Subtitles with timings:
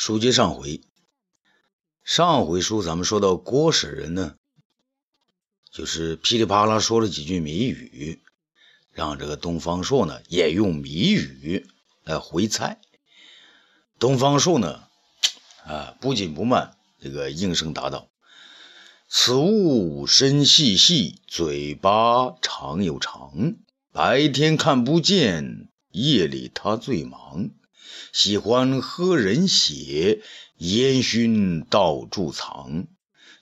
[0.00, 0.80] 书接上回，
[2.02, 4.34] 上回书咱们说到郭舍人呢，
[5.70, 8.18] 就是噼里啪啦说了几句谜语，
[8.94, 11.66] 让这个东方朔呢也用谜语
[12.02, 12.80] 来回猜。
[13.98, 14.84] 东方朔呢，
[15.66, 18.08] 啊，不紧不慢，这个应声答道
[19.06, 23.54] ：“此物身细细，嘴巴长又长，
[23.92, 27.50] 白天看不见，夜里它最忙。”
[28.12, 30.22] 喜欢喝人血，
[30.58, 32.86] 烟熏到处藏，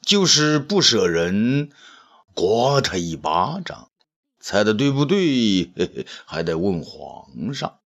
[0.03, 1.71] 就是不舍人
[2.35, 3.91] 刮他一巴掌。
[4.41, 5.71] 猜的对不对？
[5.77, 7.79] 嘿嘿还得问皇上。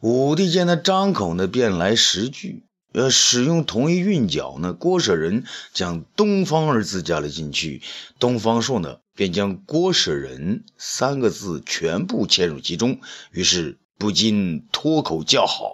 [0.00, 4.72] 武帝见他张口呢，便来十句，呃，使用同一韵脚呢。
[4.72, 7.82] 郭舍人将“东方”二字加了进去，
[8.18, 12.98] 东方朔呢，便将“郭舍人”三个字全部嵌入其中，
[13.30, 13.78] 于是。
[14.02, 15.70] 不禁脱口叫好。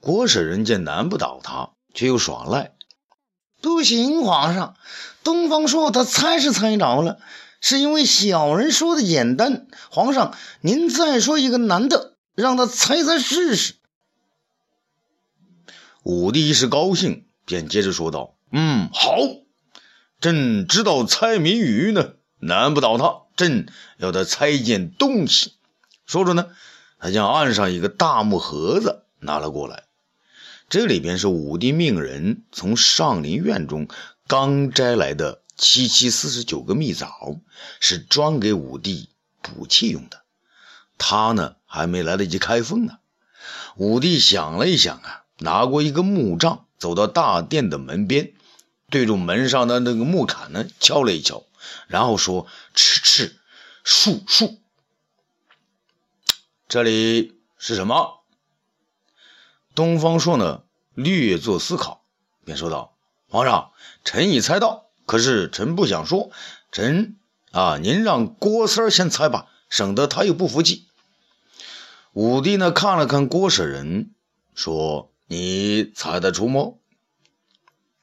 [0.00, 2.72] 郭婶人见难不倒他，却又耍赖。
[3.60, 4.74] 不行，皇上，
[5.22, 7.20] 东方朔他猜是猜着了，
[7.60, 9.68] 是因为小人说的简单。
[9.88, 13.74] 皇上，您再说一个难的，让他猜猜试试。
[16.02, 19.16] 武帝一时高兴，便接着说道：“嗯，好，
[20.20, 23.22] 朕知道猜谜语呢，难不倒他。
[23.36, 25.52] 朕要他猜一件东西。”
[26.12, 26.50] 说着呢，
[26.98, 29.84] 他将岸上一个大木盒子拿了过来，
[30.68, 33.88] 这里边是武帝命人从上林苑中
[34.26, 37.40] 刚摘来的七七四十九个蜜枣，
[37.80, 39.08] 是专给武帝
[39.40, 40.20] 补气用的。
[40.98, 42.98] 他呢还没来得及开封呢，
[43.76, 48.34] 武帝想了一想啊，拿过一个木杖，走到大殿的门边，
[48.90, 51.44] 对着门上的那个木坎呢敲了一敲，
[51.86, 52.46] 然后说
[52.76, 53.38] ：“吃吃，
[53.82, 54.58] 树树。”
[56.72, 58.22] 这里是什么？
[59.74, 60.62] 东方朔呢？
[60.94, 62.02] 略作思考，
[62.46, 62.96] 便说道
[63.28, 63.72] ：“皇上，
[64.04, 66.30] 臣已猜到，可是臣不想说。
[66.70, 67.18] 臣
[67.50, 70.86] 啊，您让郭三先猜吧，省得他又不服气。”
[72.14, 74.14] 武帝呢，看了看郭舍人，
[74.54, 76.72] 说：“你猜得出吗？”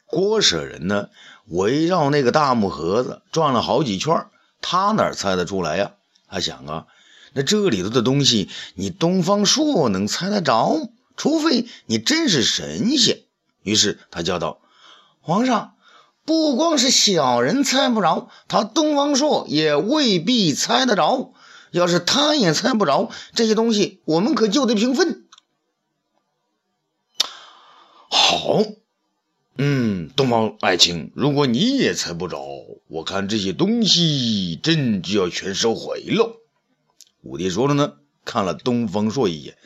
[0.05, 1.09] 郭舍人呢，
[1.47, 4.27] 围绕那个大木盒子转了好几圈，
[4.61, 5.93] 他哪猜得出来呀？
[6.27, 6.85] 他想啊。
[7.33, 10.89] 那这里头的东西，你东方朔能猜得着？
[11.15, 13.23] 除非你真是神仙。
[13.63, 14.61] 于是他叫道
[15.19, 15.73] ：“皇上，
[16.23, 21.33] 不光是小人猜不着，他东方朔也未必猜得着。
[21.71, 25.25] 要是他也猜不着这些东西，我们可就得平分。”
[28.09, 28.63] 好，
[29.57, 32.39] 嗯，东方爱卿，如果你也猜不着，
[32.87, 36.38] 我看这些东西朕就要全收回了。
[37.21, 39.57] 武帝说了呢，看了东方朔一眼，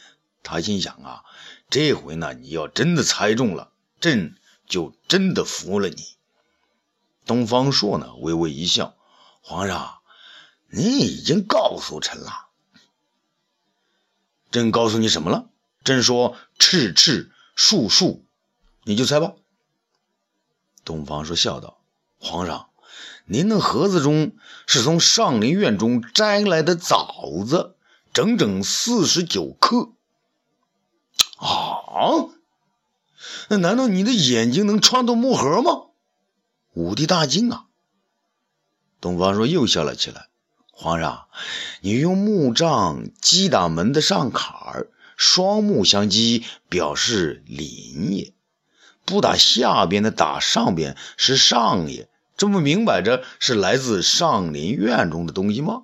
[0.41, 1.23] 他心想啊，
[1.69, 4.35] 这回呢，你要真的猜中了，朕
[4.67, 6.15] 就真的服了你。
[7.25, 8.95] 东方朔呢，微微一笑，
[9.41, 9.99] 皇上，
[10.69, 12.47] 您已经告诉臣了。
[14.51, 15.49] 朕告诉你什么了？
[15.83, 18.25] 朕说赤赤树树，
[18.83, 19.33] 你就猜吧。
[20.83, 21.79] 东方朔笑道，
[22.19, 22.69] 皇上。
[23.25, 24.33] 您那盒子中
[24.67, 27.75] 是从上林苑中摘来的枣子，
[28.13, 29.91] 整整四十九颗。
[31.37, 32.29] 啊！
[33.49, 35.87] 那难道你的眼睛能穿透木盒吗？
[36.73, 37.65] 武帝大惊啊！
[38.99, 40.27] 东方朔又笑了起来。
[40.71, 41.27] 皇上，
[41.81, 48.33] 你用木杖击打门的上坎儿，双目相击，表示临也；
[49.05, 52.09] 不打下边的，打上边是上也。
[52.35, 55.83] 这不明摆着是来自上林苑中的东西吗？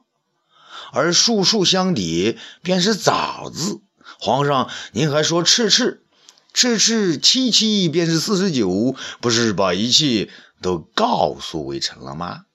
[0.92, 3.82] 而树树相抵，便是枣字。
[4.20, 6.04] 皇上，您还说赤赤，
[6.52, 12.46] 赤赤七七便是四十九，不是把一切都告诉微臣了吗？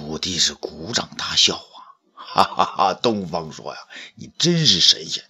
[0.00, 1.78] 武帝是鼓掌大笑啊，
[2.14, 2.94] 哈哈哈！
[2.94, 3.78] 东方说呀，
[4.16, 5.22] 你真是神仙。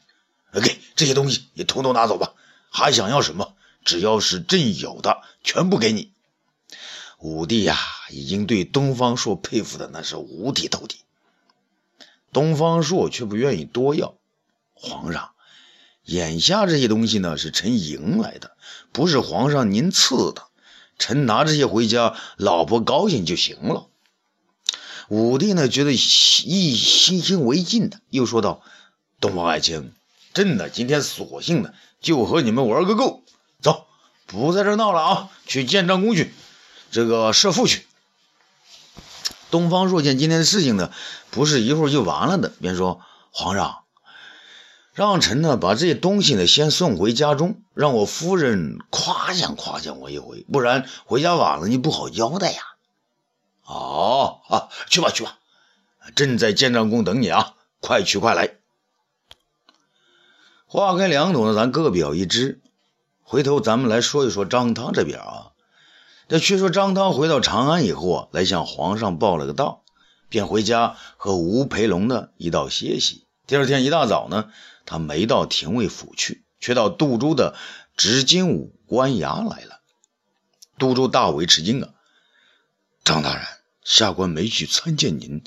[0.62, 2.33] 给这些东西，你统统拿走吧。
[2.71, 3.54] 还想要什么？
[3.84, 6.13] 只要是朕有的，全部给你。
[7.20, 7.76] 武帝呀，
[8.10, 10.98] 已经对东方朔佩服的那是五体投地。
[12.32, 14.15] 东方朔却不愿意多要。
[14.74, 15.30] 皇上，
[16.04, 18.56] 眼下这些东西呢，是臣赢来的，
[18.92, 20.44] 不是皇上您赐的。
[20.97, 23.88] 臣拿这些回家，老婆高兴就行了。
[25.09, 28.62] 武帝呢，觉得意欣欣为尽的，又说道
[29.20, 29.92] ：“东方爱卿，
[30.32, 33.24] 朕呢，今天索性呢，就和你们玩个够。
[33.60, 33.86] 走，
[34.26, 36.32] 不在这闹了啊，去见长公去。”
[36.91, 37.87] 这个设父去。
[39.51, 40.93] 东方朔见今天的事情呢，
[41.31, 43.01] 不是一会儿就完了的，便说
[43.33, 43.79] ：“皇上，
[44.93, 52.61] 让臣呢把这些东西呢先送回家中，让我夫人夸奖夸奖我一回，不然回家晚了你不好交代呀。
[53.65, 55.39] 哦，啊，去吧去吧，
[56.15, 58.57] 朕在建章宫等你啊，快去快来。
[60.67, 62.61] 话开两朵呢，咱各表一枝。
[63.23, 65.53] 回头咱们来说一说张汤这边啊。
[66.28, 69.83] 这却说张汤回到长安以后啊，来向皇上报了个到，
[70.28, 73.27] 便回家和吴培龙呢一道歇息。
[73.47, 74.53] 第二天一大早呢。
[74.91, 77.54] 他没到廷尉府去，却到杜州的
[77.95, 79.83] 执金吾官衙来了。
[80.78, 81.91] 杜州大为吃惊啊！
[83.04, 83.45] 张大人，
[83.84, 85.45] 下官没去参见您，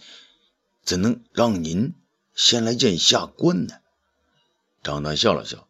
[0.84, 1.96] 怎能让您
[2.36, 3.78] 先来见下官呢？
[4.84, 5.68] 张丹笑了笑：“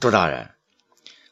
[0.00, 0.54] 杜大人，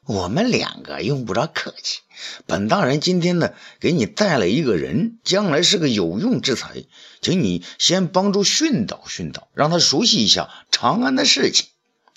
[0.08, 2.00] 我们两个用不着客气。
[2.46, 6.86] 本大人今天呢，给你带了一个人，将来是个有用之才，
[7.20, 11.66] 请你先帮助训导训导，让他熟悉一下。”长安的事情，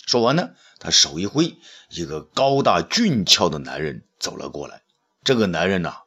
[0.06, 1.58] 说完呢，他手一挥，
[1.90, 4.84] 一个高大俊俏的男人走了过来。
[5.26, 6.04] 这个男人呐，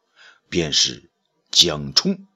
[0.49, 1.11] 便是
[1.51, 2.27] 江冲，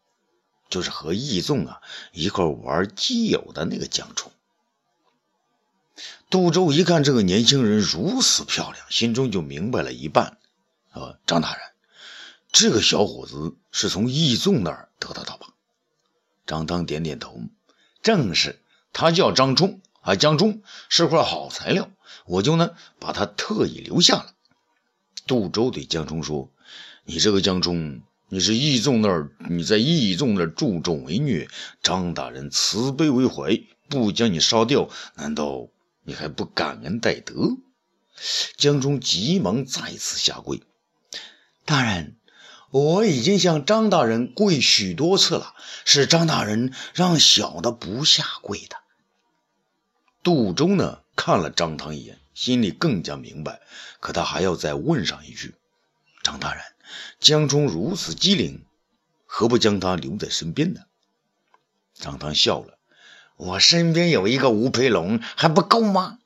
[0.69, 1.81] 就是和义纵啊
[2.13, 4.31] 一块玩基友的那个江冲。
[6.31, 10.39] 杜周一看这个年轻人如此漂亮，心中就明白了一半。
[10.91, 11.63] 啊，张大人，
[12.53, 15.55] 这个小伙子是从义纵那儿得到的吧？
[16.47, 17.41] 张汤点点头，
[18.03, 18.61] 正是，
[18.93, 19.81] 他叫张冲。
[20.01, 21.91] 啊，江冲是块好材料，
[22.25, 24.33] 我就呢把他特意留下了。
[25.27, 26.51] 杜周对江冲说
[27.05, 31.49] ：“你这个江冲，你是义纵那儿，你在义纵那儿助纣为虐，
[31.83, 33.61] 张大人慈悲为怀，
[33.91, 35.69] 不将你杀掉，难道
[36.09, 37.35] 你还不感恩戴德？”
[38.57, 40.63] 江冲急忙再次下跪
[41.65, 42.17] ：“大人，
[42.71, 48.77] 我已经向张大人跪许多次了，是张大人让小的不下跪的。”
[50.25, 53.61] 杜周呢看了张汤一眼，心里更加明白，
[54.01, 55.55] 可他还要再问上一句
[56.25, 56.63] ：“张大人，
[57.21, 58.65] 江冲如此机灵，
[59.27, 60.81] 何不将他留在身边呢？”
[61.95, 62.78] 张汤笑了
[63.39, 66.19] ：“我身边有一个吴培龙，还不够吗？”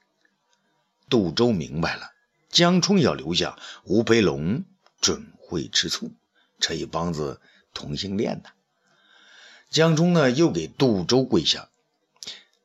[1.08, 2.10] 杜周明白了，
[2.50, 4.64] 江冲要留下吴培龙，
[5.00, 6.10] 准会吃醋，
[6.58, 7.40] 这一帮子
[7.72, 8.50] 同性恋呐。
[9.70, 11.68] 江冲呢又给杜周跪下：“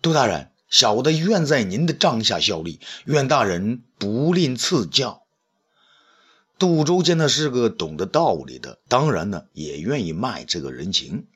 [0.01, 5.23] 杜大人。”小的愿在您的帐下效力，愿大人不吝赐教。
[6.59, 11.27] 杜周见他是个懂得道理的，当然呢也愿意卖这个人情。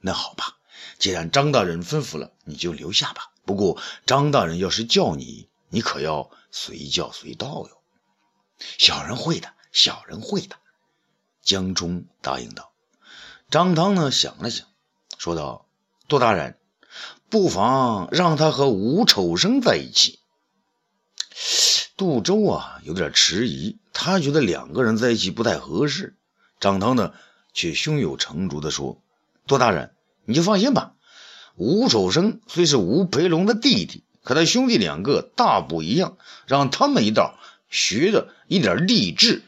[0.00, 0.57] 那好吧，
[0.98, 3.32] 既然张大人吩咐了，你就留下吧。
[3.44, 7.70] 不过张大人要是叫你，你可要随叫随到哟。
[8.58, 10.56] 小人会的，小人会的。
[11.42, 12.72] 江冲答应道。
[13.50, 14.66] 张汤呢想了想，
[15.18, 15.66] 说道
[16.08, 16.58] ：“杜大人。”
[17.30, 20.20] 不妨让他和吴丑生在一起。
[21.94, 26.16] 杜周啊，有点迟疑，他觉得两个人在一起不太合适。
[26.58, 27.12] 张汤呢，
[27.52, 29.02] 却胸有成竹地说
[29.46, 29.94] ：“杜大人，
[30.28, 30.92] 你就放心吧。
[31.56, 37.38] 吴守生虽是吴培龙的弟弟，可他兄弟两个大不一样，让他们一道
[37.70, 39.42] 学着一点励志。”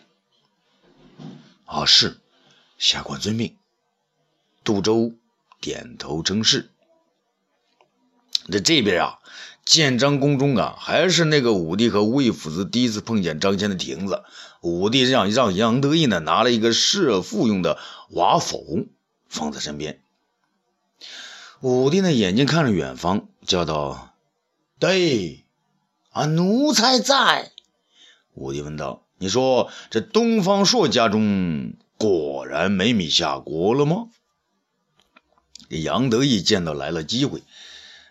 [1.67, 2.19] 啊，是，
[2.79, 3.57] 下官遵命。
[4.65, 5.13] 杜周
[5.61, 6.71] 点头称是。
[8.51, 9.19] 这这边啊，
[9.67, 14.25] 建章宫中啊，还是那个武帝和魏夫子第一次碰见张骞的亭子。
[14.63, 18.65] 武帝让让杨得意呢拿了一个射父用的瓦否
[19.29, 20.03] 放在身边。
[21.61, 24.15] 武帝的眼睛看着远方，叫道
[24.81, 25.45] ：“对，
[26.11, 27.53] 啊，奴才在。”
[28.33, 34.09] 武帝问道：“你说这东方朔家中果然没米下锅了吗？”
[35.69, 37.43] 杨得意见到来了机会。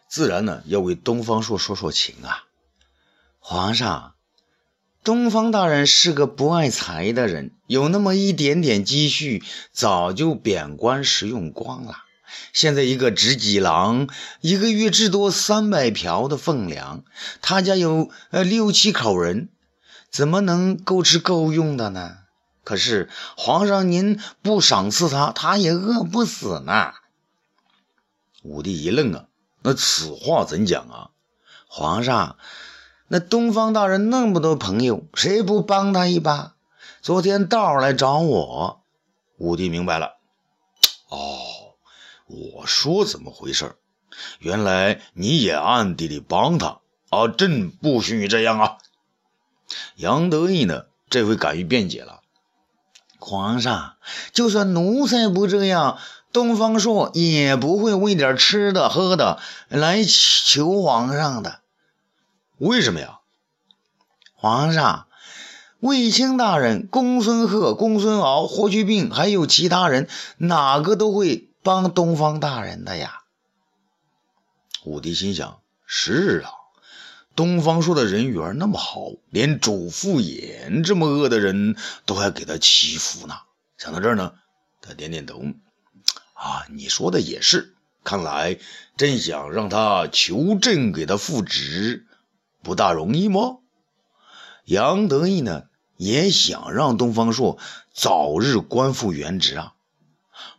[0.07, 2.45] 自然呢，要为东方朔说说情啊。
[3.39, 4.13] 皇上，
[5.03, 12.03] 东方大人是个不爱财的人，有那么一点点积蓄，早就贬官时用光了。
[12.53, 14.07] 现在一个执戟郎，
[14.41, 17.03] 一个月至多三百瓢的俸粮，
[17.41, 19.49] 他家有呃六七口人，
[20.11, 22.17] 怎么能够吃够用的呢？
[22.63, 26.91] 可是皇上您不赏赐他，他也饿不死呢。
[28.43, 29.25] 武帝一愣啊。
[29.61, 31.09] 那此话怎讲啊？
[31.67, 32.37] 皇上，
[33.09, 36.53] 那东方大人那么多朋友，谁不帮他一把？
[37.01, 38.81] 昨天道来找我，
[39.37, 40.17] 武帝明白了。
[41.09, 41.39] 哦，
[42.29, 43.75] 我说怎么回事？
[44.37, 47.27] 原来你也暗地里帮他啊！
[47.27, 48.77] 朕不许你这样啊！
[49.95, 52.21] 杨得意呢，这回敢于辩解了。
[53.17, 53.95] 皇上，
[54.31, 55.97] 就算奴才不这样。
[56.31, 61.61] 东方朔也不会为点吃的喝的来求皇上的。
[62.59, 63.21] 为什么呀？
[64.35, 65.07] 皇上，
[65.79, 70.07] 卫青大人、公孙贺、公孙敖、霍去病，还有其他人，
[70.37, 73.23] 哪个都会帮东方大人的呀？
[74.85, 76.51] 武帝心想：是啊，
[77.35, 81.75] 东方朔的人缘那么好，连主父偃这么恶的人
[82.05, 83.35] 都还给他祈福呢。
[83.77, 84.33] 想到这儿呢，
[84.81, 85.43] 他点点头。
[86.33, 87.75] 啊，你说的也是。
[88.01, 88.57] 看来
[88.95, 92.07] 朕想让他求朕给他复职，
[92.63, 93.57] 不大容易吗？
[94.63, 95.63] 杨得意呢，
[95.97, 97.59] 也想让东方朔
[97.93, 99.73] 早日官复原职啊。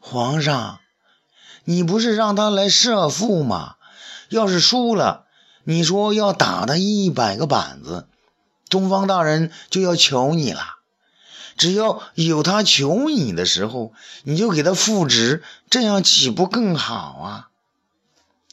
[0.01, 0.81] 皇上，
[1.65, 3.77] 你不是让他来设伏吗？
[4.29, 5.27] 要是输了，
[5.65, 8.07] 你说要打他一百个板子，
[8.69, 10.61] 东方大人就要求你了。
[11.57, 17.51] 只要有他求你的时候，你就给他复职，这样岂不更好啊？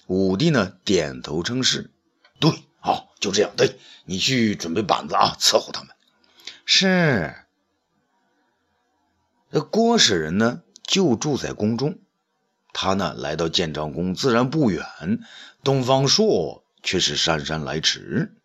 [0.08, 1.92] 武帝呢，点头称是。
[2.40, 3.52] 对，好，就这样。
[3.56, 5.92] 对你去准备板子啊，伺候他们。
[6.66, 7.36] 是。
[9.52, 12.00] 这郭舍人呢，就住在宫中。
[12.80, 14.86] 他呢，来到建章宫自然不远，
[15.64, 18.36] 东方朔却是姗姗来迟。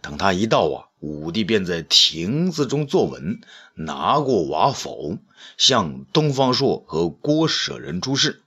[0.00, 3.42] 等他一到啊，武帝便在亭子中坐稳，
[3.74, 5.18] 拿过瓦否，
[5.58, 8.40] 向东方朔和郭舍人出示。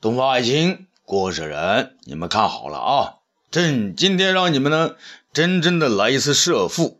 [0.00, 3.14] 东方爱卿、郭舍人，你们看好了啊！
[3.52, 4.96] 朕今天让你们呢，
[5.32, 6.98] 真正的来一次设父。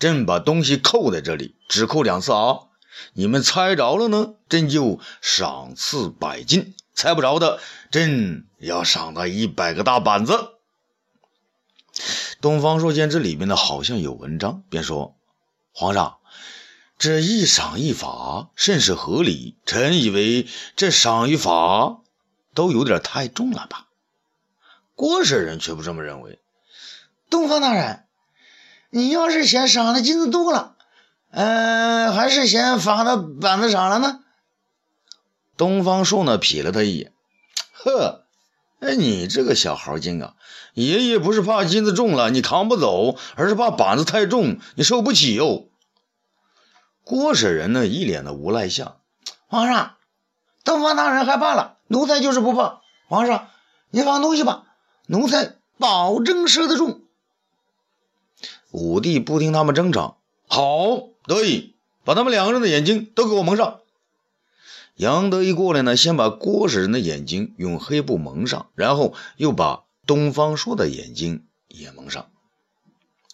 [0.00, 2.71] 朕把东西扣在这里，只扣两次啊！
[3.14, 10.50] 你们猜着了呢，朕就赏赐百金；猜不着的，朕要赏他一百个大板子。
[12.40, 15.16] 东方朔见这里面呢好像有文章，便说
[15.72, 16.18] ：“皇上，
[16.98, 19.56] 这一赏一罚甚是合理。
[19.66, 22.00] 臣以为这赏与罚
[22.54, 23.88] 都有点太重了吧？”
[24.96, 26.40] 郭舍人却不这么认为。
[27.30, 28.04] 东方大人，
[28.90, 30.71] 你要是嫌赏的金子多了，
[31.32, 34.20] 嗯，还是嫌罚到板子上了呢？
[35.56, 37.12] 东方朔呢瞥了他一眼，
[37.72, 38.20] 呵。
[38.80, 40.34] 哎，你这个小猴精啊！
[40.74, 45.68] 爷爷不是怕金子重了你扛不走，而是怕板子太重你受不起哟。
[47.04, 48.96] 郭舍人呢，一脸的无赖相。
[49.46, 49.94] 皇上，
[50.64, 52.80] 东方大人害怕了，奴才就是不怕。
[53.06, 53.48] 皇上，
[53.90, 54.64] 你放东西吧，
[55.06, 57.02] 奴才保证射得中。
[58.72, 61.74] 武帝不听他们争吵，好，得意，
[62.04, 63.80] 把他们两个人的眼睛都给我蒙上。
[64.96, 72.26] 杨得意过来呢，先把郭舍人的眼睛用黑布蒙上，然后又把东方朔的眼睛也蒙上。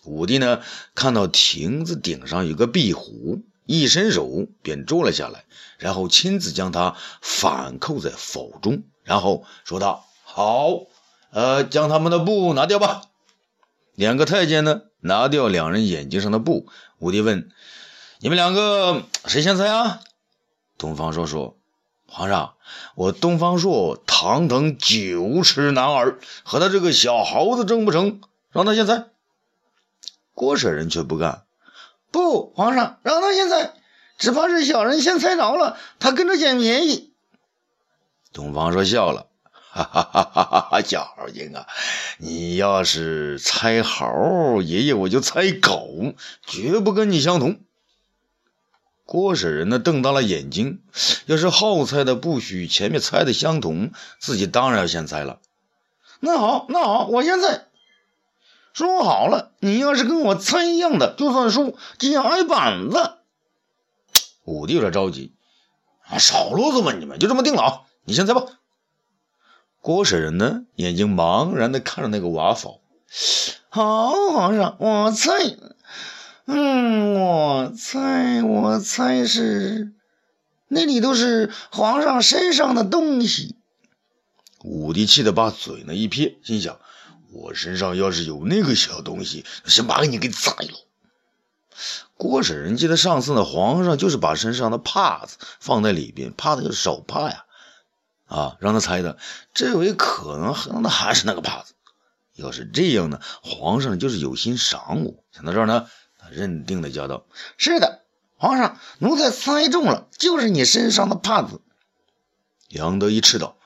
[0.05, 0.63] 武帝呢，
[0.95, 5.45] 看到亭子顶上有个壁虎，一伸手便捉了下来，
[5.79, 10.87] 然后亲自将它反扣在否中，然后说道：“好，
[11.31, 13.03] 呃，将他们的布拿掉吧。”
[13.97, 16.69] 两个太监呢，拿掉两人眼睛上的布。
[17.01, 17.51] 武帝问
[18.21, 20.01] ：“你们两个 谁先猜啊？”
[20.77, 21.57] 东方朔说
[22.07, 22.55] ：“皇上，
[22.97, 28.21] 我东方朔堂堂九尺男儿，和他这个小猴子争不成？
[28.51, 29.07] 让他先猜。”
[30.35, 31.45] 郭舍人却不干
[32.11, 33.73] ：“不，皇上，让他先猜，
[34.19, 37.13] 只怕是小人先猜着了，他跟着捡便宜。”
[38.33, 40.83] 东方朔笑了：“哈哈哈哈哈！
[40.83, 41.67] 小猴精啊，
[42.19, 46.15] 你要是猜猴，爷爷我就猜狗，
[46.47, 47.61] 绝不跟你相同。”
[49.11, 50.83] 郭舍人呢，瞪大了眼睛。
[51.25, 55.39] 要是好猜的不许前面猜的相同，自己当然要先猜了。
[56.21, 57.69] 那好，那好，我先猜。
[58.75, 63.15] 说好了，你要是跟我猜一样的，就算输，就要挨板子。
[64.45, 65.33] 武帝有点着急，
[66.07, 67.81] 啊，少啰嗦吧，你们就这么定了啊！
[68.05, 68.43] 你先猜吧。
[69.81, 72.83] 郭舍人呢，眼睛茫然的看着那个瓦否。
[73.71, 75.33] 好，皇上，我猜。
[76.51, 77.99] 嗯，我猜，
[78.61, 79.93] 我猜是
[80.67, 83.55] 那里都是皇上身上的东西。
[84.65, 86.81] 武帝气得把嘴呢一撇，心想：
[87.31, 90.87] 我身上要是有那个小东西，先把你给宰了。
[92.17, 97.45] 郭婶人记得上次呢，皇上就是把身上的帕子放在里边，怕的就是手帕呀，
[98.27, 99.19] 啊，让他猜的。
[99.55, 101.75] 这回可能那还是那个帕子。
[102.35, 105.23] 要是这样呢，皇上就是有心赏我。
[105.33, 105.87] 想到这儿呢。
[106.21, 107.27] 他认定的叫道
[107.59, 107.98] ：“是的，
[108.39, 111.61] 皇上，奴才猜中了，就是你身上的帕子。”
[112.69, 113.57] 杨德一斥道：“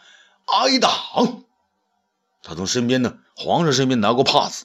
[0.47, 0.91] 挨打！”
[2.43, 4.65] 他从身边呢，皇上身边拿过帕子，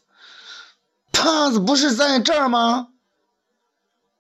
[1.12, 2.88] 帕子不是在这儿吗？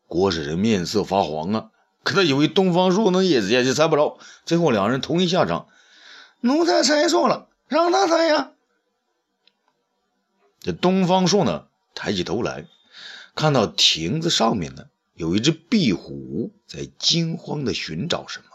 [0.08, 1.70] 郭使人面色发黄啊，
[2.03, 5.67] 可他以为东方朔能一也就猜不着，最后两人同一下场。
[6.41, 8.51] 奴才猜错了，让他猜呀。
[10.60, 12.65] 这东方朔呢，抬起头来，
[13.36, 14.86] 看到亭子上面呢
[15.17, 18.45] 有一只壁虎在惊慌的寻找什么，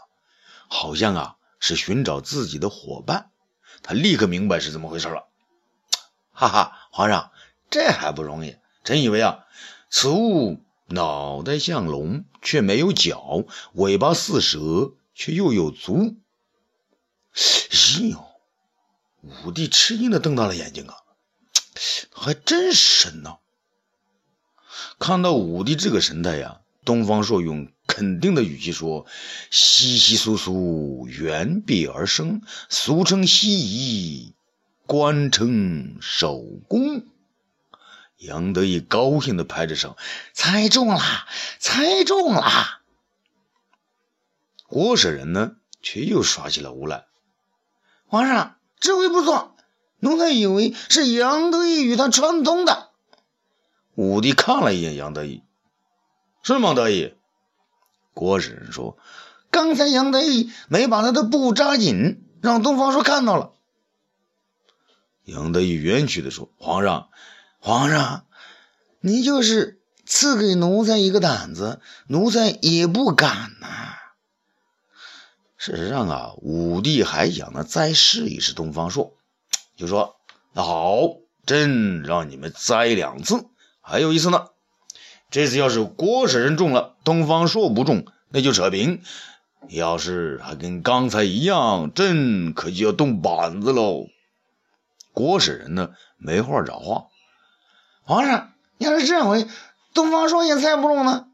[0.69, 3.31] 好像啊是寻找自己的伙伴。
[3.81, 5.27] 他立刻明白是怎么回事了。
[6.31, 7.31] 哈哈，皇上，
[7.69, 8.55] 这还不容易？
[8.85, 9.45] 臣以为啊，
[9.89, 16.15] 此物脑袋像龙，却没有角；尾巴似蛇，却又有足。
[17.35, 18.25] 咦哟！
[19.21, 20.95] 武帝吃惊的瞪大了眼睛啊！
[22.15, 23.39] 还真神呐！
[25.03, 29.05] 看到武帝这个神态呀，东方朔用肯定的语气说
[29.51, 34.33] ：“稀稀疏疏，远壁而生，俗称西夷，
[34.85, 37.05] 官称守宫。”
[38.17, 39.97] 杨得意高兴的拍着手
[40.31, 41.01] ：“猜中了，
[41.59, 42.79] 猜中了！”
[44.67, 47.03] 郭舍人呢，却又耍起了无赖。
[48.07, 49.57] 皇上，这回不错。
[49.99, 52.92] 奴才以为是杨得意与他串通的。
[53.95, 55.43] 武帝看了一眼杨得意，
[56.43, 56.73] 是吗？
[56.73, 57.15] 得意。
[58.13, 58.97] 郭使人说
[59.49, 63.53] ：“刚才杨得意没把他的布扎紧，让东方朔看到了。”
[65.25, 67.09] 杨得意冤屈的说：“皇上，
[67.59, 68.25] 皇上，
[68.99, 73.95] 你就是赐给奴才一个胆子，奴才也不敢呐。”
[75.57, 79.15] 事实上啊，武帝还想呢，再试一试东方朔。
[79.77, 80.17] 就说
[80.51, 80.99] 那好，
[81.45, 83.45] 朕让你们栽两次，
[83.83, 84.47] 还有一次呢。
[85.29, 89.01] 这次要是郭舍人中了，东方朔不中，那就扯平。
[89.67, 94.07] 要是还跟刚才一样，朕可就要动板子喽。
[95.11, 97.05] 郭舍人呢，没话找话。
[98.03, 99.47] 皇上，要是这回
[99.93, 101.27] 东方朔也猜不中呢？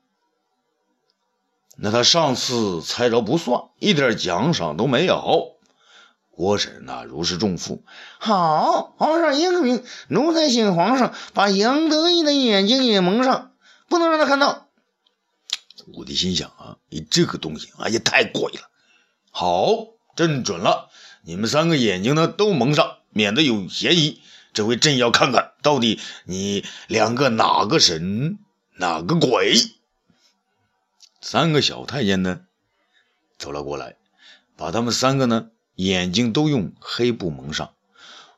[1.75, 5.58] 那他上次猜着不算，一点奖赏都没有。
[6.39, 7.83] 郭婶呐，如释重负。
[8.17, 13.51] 好，皇上英明，奴才请皇上把杨得意的眼睛也蒙上，
[13.89, 14.69] 不能让他看到。
[15.87, 18.69] 武帝心想啊，你这个东西啊也太贵了。
[19.31, 20.89] 好，朕准了，
[21.23, 24.21] 你们三个眼睛呢都蒙上，免得有嫌疑。
[24.53, 28.39] 这回朕要看看到底你两个哪个神，
[28.77, 29.57] 哪个鬼。
[31.19, 32.43] 三个小太监呢
[33.37, 33.97] 走了过来，
[34.55, 35.49] 把他们三个呢。
[35.79, 37.71] 眼睛都用黑布蒙上。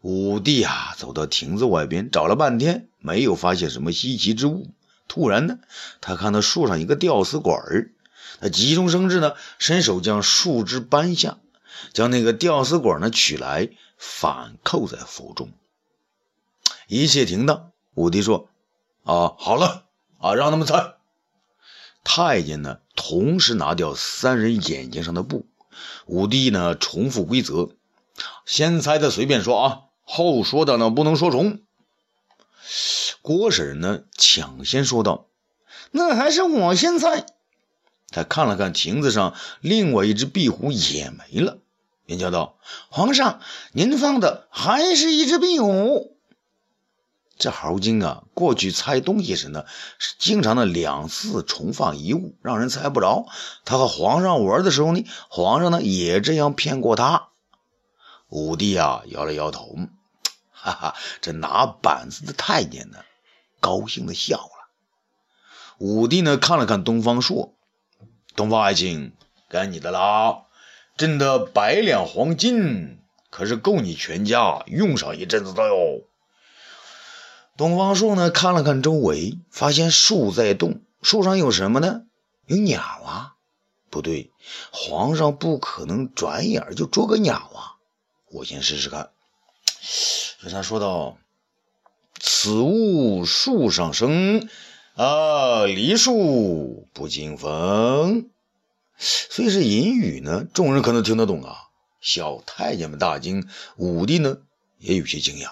[0.02, 4.70] 武帝啊，走到亭子外边，找了半天，没有发现什么稀奇之物。
[5.08, 5.58] 突然呢，
[6.02, 7.92] 他看到树上一个吊丝管儿，
[8.40, 11.40] 他急中生智呢，伸手将树枝扳下，
[11.94, 15.52] 将那个吊丝管呢取来，反扣在腹中。
[16.88, 17.72] 一切停当。
[17.96, 18.50] 武帝说
[19.04, 19.86] ：“啊，好了
[20.20, 20.94] 啊，让他们猜。”
[22.06, 25.48] 太监呢，同时拿掉三人眼睛上的布。
[26.06, 27.70] 武帝呢，重复规则，
[28.46, 31.60] 先猜的随便说啊，后说的呢不能说重。
[33.22, 35.28] 郭婶呢，抢先说道
[35.92, 37.26] ：“那还是我先猜。”
[38.10, 41.60] 他看了看亭子上另外一只壁虎也没了，
[42.06, 42.58] 便叫道
[42.90, 43.42] ：“皇上，
[43.74, 46.18] 您放的还是一只壁虎。”
[47.42, 49.66] 这猴精啊，过去猜东西时呢，
[49.98, 53.26] 是经常的两次重放一物，让人猜不着。
[53.66, 57.30] 他和皇上玩的时候呢，皇上呢也这样骗过他。
[58.30, 59.76] 武帝啊，摇了摇头，
[60.52, 63.00] 哈哈，这拿板子的太监呢，
[63.60, 64.70] 高兴的笑了。
[65.80, 67.56] 武帝呢，看了看东方朔，
[68.36, 69.14] 东方爱卿，
[69.50, 70.44] 该你的啦。
[70.96, 73.00] 朕的百两黄金
[73.32, 76.04] 可是够你全家用上一阵子的哟。
[77.58, 82.04] 东方朔呢，看了看周围，发现树在动，树上有什么呢？
[82.48, 83.36] 有鸟啊！
[83.90, 84.32] 不对，
[84.72, 87.76] 皇上不可能转眼就捉个鸟啊！
[88.32, 89.12] 我先试试看。
[90.42, 91.18] 这他说道
[92.20, 94.50] ：“此物树上生，
[94.96, 98.30] 啊，梨树不经风。”
[98.98, 101.56] 虽是隐语呢，众人可能听得懂啊。
[102.00, 104.38] 小太监们大惊，武帝呢
[104.80, 105.52] 也有些惊讶。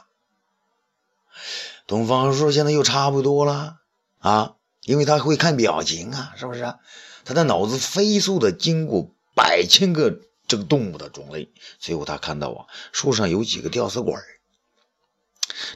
[1.89, 3.77] 东方树现在又差不多了
[4.19, 6.75] 啊，因为他会看表情啊，是不是？
[7.25, 11.49] 他的脑子飞速的经过百千个这个动物的种类，
[11.79, 14.13] 最后他看到啊，树上有几个吊死鬼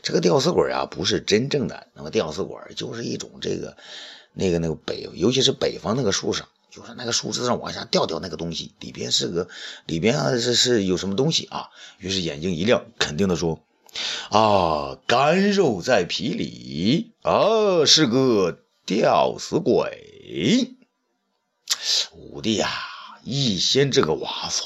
[0.04, 3.76] 这个吊死鬼啊，不是真正的那个吊死鬼，就是一种这个
[4.34, 9.47] 那个那个北，尤其是北方那个树上，就是那个树枝上往下掉掉那个东西，里边是个
[9.88, 11.69] 里边啊是是有什么东西啊？
[11.97, 13.60] 于是眼睛一亮，肯定的说。
[14.29, 20.75] 啊，干肉在皮里啊，是个吊死鬼。
[22.13, 22.69] 武帝呀，
[23.23, 24.65] 一掀这个瓦否，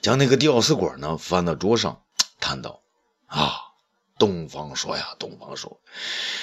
[0.00, 2.02] 将那个吊死鬼呢翻到桌上，
[2.40, 2.82] 叹道
[3.26, 3.54] ：“啊，
[4.18, 5.80] 东方朔呀，东方朔，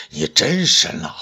[0.10, 1.16] 你真神了！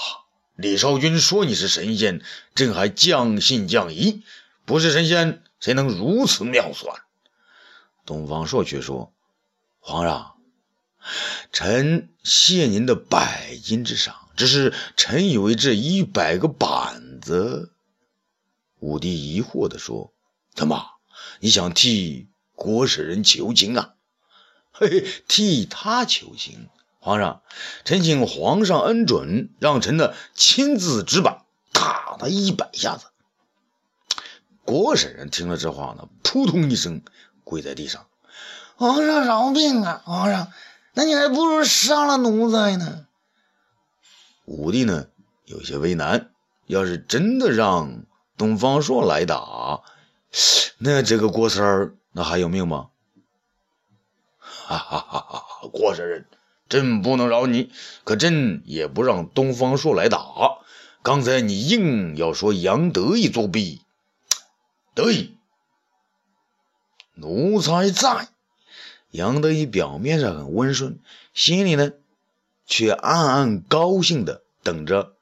[0.54, 2.22] 李少君说你是神仙，
[2.54, 4.22] 朕还将信将疑。
[4.64, 7.02] 不是神仙，谁能如此妙算？
[8.06, 9.12] 东方朔却说
[9.80, 10.36] ：“皇上，
[11.52, 17.72] 臣谢您的百金之赏，只是臣以为这一百个板子。”
[18.80, 20.12] 武帝疑惑地说
[20.54, 20.84] ：“怎么，
[21.40, 23.94] 你想替郭舍人求情啊？”
[24.76, 27.42] 嘿嘿，替他求情，皇上，
[27.84, 33.06] 臣请皇上恩准，让臣呢亲自执板打他一百下子。
[34.64, 37.02] 郭婶人听了这话呢，扑通一声
[37.44, 38.06] 跪在地上
[38.76, 40.02] ：“皇上饶命啊！
[40.04, 40.50] 皇上，
[40.94, 43.06] 那你还不如杀了奴才呢。”
[44.46, 45.06] 武帝呢
[45.44, 46.30] 有些为难，
[46.66, 48.04] 要是真的让
[48.36, 49.82] 东方朔来打，
[50.78, 52.88] 那这个郭三儿那还有命吗？
[54.38, 55.68] 哈哈哈哈！
[55.72, 56.26] 郭大人，
[56.68, 57.70] 朕不能饶你，
[58.04, 60.24] 可朕也不让东方朔来打。
[61.02, 63.82] 刚才你硬要说杨得意作弊，
[64.94, 65.36] 得意，
[67.14, 68.28] 奴才在。
[69.14, 70.98] 杨得意表面上很温顺，
[71.34, 71.92] 心里呢
[72.66, 75.14] 却暗暗高兴的等着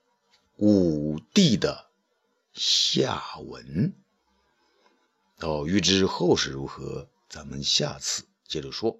[0.56, 1.90] 武帝的
[2.54, 3.92] 下文。
[5.38, 8.98] 到预知后事如何，咱们下次接着说。